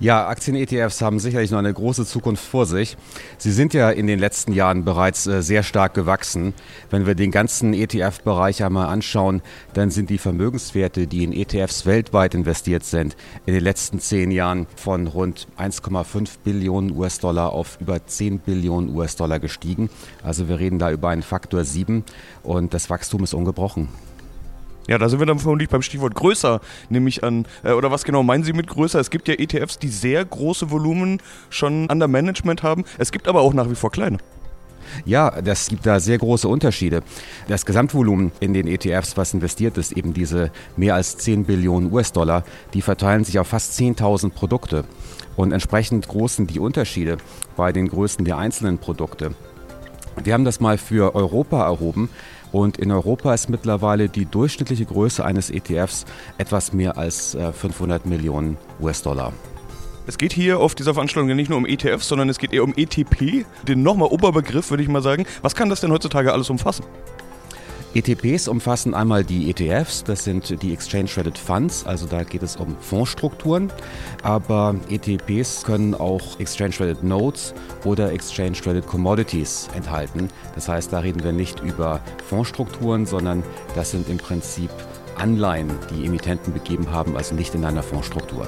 Ja, 0.00 0.26
Aktien-ETFs 0.26 1.00
haben 1.00 1.18
sicherlich 1.18 1.50
noch 1.50 1.58
eine 1.58 1.72
große 1.72 2.06
Zukunft 2.06 2.44
vor 2.44 2.66
sich. 2.66 2.96
Sie 3.38 3.52
sind 3.52 3.74
ja 3.74 3.90
in 3.90 4.06
den 4.06 4.18
letzten 4.18 4.52
Jahren 4.52 4.84
bereits 4.84 5.26
äh, 5.26 5.42
sehr 5.42 5.62
stark 5.62 5.94
gewachsen. 5.94 6.54
Wenn 6.90 7.06
wir 7.06 7.14
den 7.14 7.30
ganzen 7.30 7.74
ETF-Bereich 7.74 8.64
einmal 8.64 8.88
anschauen, 8.88 9.42
dann 9.74 9.90
sind 9.90 10.10
die 10.10 10.18
Vermögenswerte, 10.18 11.06
die 11.06 11.24
in 11.24 11.32
ETFs 11.32 11.86
weltweit 11.86 12.34
investiert 12.34 12.84
sind, 12.84 13.16
in 13.46 13.54
den 13.54 13.62
letzten 13.62 14.00
zehn 14.00 14.30
Jahren 14.30 14.66
von 14.76 15.06
rund 15.06 15.46
1,5 15.58 16.38
Billionen 16.44 16.96
US-Dollar 16.96 17.52
auf 17.52 17.78
über 17.80 18.04
10 18.04 18.40
Billionen 18.40 18.94
US-Dollar 18.94 19.38
gestiegen. 19.38 19.90
Also 20.22 20.48
wir 20.48 20.58
reden 20.58 20.78
da 20.78 20.90
über 20.90 21.08
einen 21.08 21.22
Faktor 21.22 21.64
7 21.64 22.04
und 22.42 22.74
das 22.74 22.90
Wachstum 22.90 23.24
ist 23.24 23.34
ungebrochen. 23.34 23.88
Ja, 24.88 24.98
da 24.98 25.08
sind 25.08 25.20
wir 25.20 25.26
dann 25.26 25.38
vermutlich 25.38 25.68
beim 25.68 25.82
Stichwort 25.82 26.14
größer, 26.14 26.60
nämlich 26.88 27.22
an, 27.22 27.46
äh, 27.62 27.72
oder 27.72 27.90
was 27.90 28.04
genau 28.04 28.22
meinen 28.22 28.42
Sie 28.42 28.52
mit 28.52 28.66
größer? 28.66 28.98
Es 28.98 29.10
gibt 29.10 29.28
ja 29.28 29.34
ETFs, 29.34 29.78
die 29.78 29.88
sehr 29.88 30.24
große 30.24 30.70
Volumen 30.70 31.22
schon 31.50 31.88
an 31.88 31.98
der 32.00 32.08
Management 32.08 32.62
haben. 32.62 32.84
Es 32.98 33.12
gibt 33.12 33.28
aber 33.28 33.40
auch 33.42 33.54
nach 33.54 33.70
wie 33.70 33.76
vor 33.76 33.92
kleine. 33.92 34.18
Ja, 35.04 35.40
das 35.40 35.68
gibt 35.68 35.86
da 35.86 36.00
sehr 36.00 36.18
große 36.18 36.48
Unterschiede. 36.48 37.02
Das 37.48 37.64
Gesamtvolumen 37.64 38.32
in 38.40 38.52
den 38.52 38.66
ETFs, 38.66 39.16
was 39.16 39.32
investiert 39.32 39.78
ist, 39.78 39.92
eben 39.92 40.12
diese 40.12 40.50
mehr 40.76 40.96
als 40.96 41.16
10 41.18 41.44
Billionen 41.44 41.92
US-Dollar, 41.92 42.44
die 42.74 42.82
verteilen 42.82 43.24
sich 43.24 43.38
auf 43.38 43.48
fast 43.48 43.78
10.000 43.78 44.30
Produkte. 44.30 44.84
Und 45.36 45.52
entsprechend 45.52 46.08
groß 46.08 46.36
sind 46.36 46.50
die 46.50 46.60
Unterschiede 46.60 47.16
bei 47.56 47.72
den 47.72 47.88
Größen 47.88 48.24
der 48.24 48.36
einzelnen 48.36 48.78
Produkte. 48.78 49.34
Wir 50.22 50.34
haben 50.34 50.44
das 50.44 50.60
mal 50.60 50.76
für 50.76 51.14
Europa 51.14 51.64
erhoben 51.64 52.10
und 52.52 52.76
in 52.76 52.92
Europa 52.92 53.34
ist 53.34 53.48
mittlerweile 53.48 54.08
die 54.08 54.26
durchschnittliche 54.26 54.84
Größe 54.84 55.24
eines 55.24 55.50
ETFs 55.50 56.04
etwas 56.38 56.72
mehr 56.72 56.96
als 56.96 57.36
500 57.36 58.04
äh, 58.04 58.08
Millionen 58.08 58.56
US-Dollar. 58.80 59.32
Es 60.06 60.18
geht 60.18 60.32
hier 60.32 60.58
auf 60.58 60.74
dieser 60.74 60.94
Veranstaltung 60.94 61.34
nicht 61.36 61.48
nur 61.48 61.58
um 61.58 61.66
ETFs, 61.66 62.08
sondern 62.08 62.28
es 62.28 62.38
geht 62.38 62.52
eher 62.52 62.64
um 62.64 62.74
ETP, 62.76 63.44
den 63.68 63.82
nochmal 63.82 64.08
Oberbegriff, 64.08 64.70
würde 64.70 64.82
ich 64.82 64.88
mal 64.88 65.02
sagen. 65.02 65.26
Was 65.42 65.54
kann 65.54 65.68
das 65.68 65.80
denn 65.80 65.92
heutzutage 65.92 66.32
alles 66.32 66.50
umfassen? 66.50 66.84
ETPs 67.94 68.48
umfassen 68.48 68.94
einmal 68.94 69.22
die 69.22 69.50
ETFs, 69.50 70.02
das 70.02 70.24
sind 70.24 70.62
die 70.62 70.72
Exchange 70.72 71.06
Traded 71.06 71.36
Funds, 71.36 71.84
also 71.84 72.06
da 72.06 72.22
geht 72.22 72.42
es 72.42 72.56
um 72.56 72.74
Fondsstrukturen, 72.80 73.70
aber 74.22 74.76
ETPs 74.88 75.62
können 75.62 75.94
auch 75.94 76.40
Exchange 76.40 76.70
Traded 76.70 77.04
Notes 77.04 77.52
oder 77.84 78.10
Exchange 78.10 78.52
Traded 78.52 78.86
Commodities 78.86 79.68
enthalten. 79.76 80.30
Das 80.54 80.68
heißt, 80.68 80.90
da 80.90 81.00
reden 81.00 81.22
wir 81.22 81.32
nicht 81.32 81.60
über 81.60 82.00
Fondsstrukturen, 82.28 83.04
sondern 83.04 83.42
das 83.74 83.90
sind 83.90 84.08
im 84.08 84.16
Prinzip 84.16 84.70
Anleihen, 85.16 85.70
die 85.94 86.06
Emittenten 86.06 86.54
begeben 86.54 86.90
haben, 86.90 87.14
also 87.16 87.34
nicht 87.34 87.54
in 87.54 87.66
einer 87.66 87.82
Fondsstruktur 87.82 88.46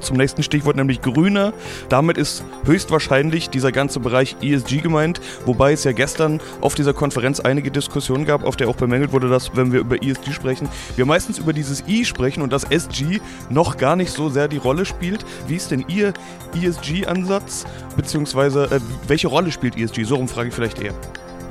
zum 0.00 0.16
nächsten 0.16 0.42
Stichwort, 0.42 0.76
nämlich 0.76 1.00
grüner. 1.00 1.52
Damit 1.88 2.18
ist 2.18 2.44
höchstwahrscheinlich 2.64 3.50
dieser 3.50 3.72
ganze 3.72 4.00
Bereich 4.00 4.36
ESG 4.42 4.78
gemeint, 4.78 5.20
wobei 5.44 5.72
es 5.72 5.84
ja 5.84 5.92
gestern 5.92 6.40
auf 6.60 6.74
dieser 6.74 6.92
Konferenz 6.92 7.40
einige 7.40 7.70
Diskussionen 7.70 8.24
gab, 8.24 8.44
auf 8.44 8.56
der 8.56 8.68
auch 8.68 8.76
bemängelt 8.76 9.12
wurde, 9.12 9.28
dass, 9.28 9.56
wenn 9.56 9.72
wir 9.72 9.80
über 9.80 10.02
ESG 10.02 10.32
sprechen, 10.32 10.68
wir 10.96 11.06
meistens 11.06 11.38
über 11.38 11.52
dieses 11.52 11.84
I 11.86 12.04
sprechen 12.04 12.42
und 12.42 12.52
das 12.52 12.64
SG 12.64 13.20
noch 13.50 13.76
gar 13.76 13.96
nicht 13.96 14.10
so 14.10 14.28
sehr 14.28 14.48
die 14.48 14.56
Rolle 14.56 14.84
spielt. 14.84 15.24
Wie 15.46 15.56
ist 15.56 15.70
denn 15.70 15.84
Ihr 15.88 16.12
ESG-Ansatz, 16.54 17.64
beziehungsweise 17.96 18.64
äh, 18.64 18.80
welche 19.06 19.28
Rolle 19.28 19.52
spielt 19.52 19.76
ESG? 19.76 20.04
So 20.04 20.16
rum 20.16 20.28
frage 20.28 20.48
ich 20.48 20.54
vielleicht 20.54 20.80
eher. 20.80 20.94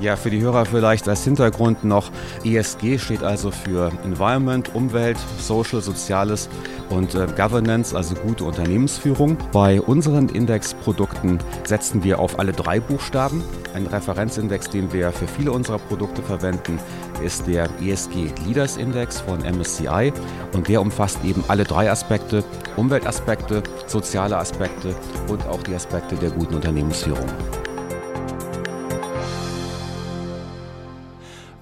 Ja, 0.00 0.14
für 0.14 0.30
die 0.30 0.40
Hörer 0.40 0.64
vielleicht 0.64 1.08
als 1.08 1.24
Hintergrund 1.24 1.82
noch, 1.82 2.12
ESG 2.44 2.98
steht 2.98 3.24
also 3.24 3.50
für 3.50 3.90
Environment, 4.04 4.72
Umwelt, 4.72 5.18
Social, 5.40 5.82
Soziales 5.82 6.48
und 6.88 7.16
äh, 7.16 7.26
Governance, 7.36 7.96
also 7.96 8.14
gute 8.14 8.44
Unternehmensführung. 8.44 9.36
Bei 9.50 9.80
unseren 9.80 10.28
Indexprodukten 10.28 11.40
setzen 11.64 12.04
wir 12.04 12.20
auf 12.20 12.38
alle 12.38 12.52
drei 12.52 12.78
Buchstaben. 12.78 13.42
Ein 13.74 13.86
Referenzindex, 13.86 14.70
den 14.70 14.92
wir 14.92 15.10
für 15.10 15.26
viele 15.26 15.50
unserer 15.50 15.78
Produkte 15.78 16.22
verwenden, 16.22 16.78
ist 17.24 17.48
der 17.48 17.68
ESG 17.82 18.32
Leaders 18.46 18.76
Index 18.76 19.20
von 19.20 19.40
MSCI 19.40 20.12
und 20.54 20.68
der 20.68 20.80
umfasst 20.80 21.18
eben 21.24 21.42
alle 21.48 21.64
drei 21.64 21.90
Aspekte, 21.90 22.44
Umweltaspekte, 22.76 23.64
soziale 23.88 24.36
Aspekte 24.36 24.94
und 25.28 25.44
auch 25.46 25.62
die 25.64 25.74
Aspekte 25.74 26.14
der 26.14 26.30
guten 26.30 26.54
Unternehmensführung. 26.54 27.26